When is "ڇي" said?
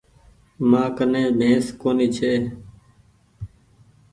2.15-2.33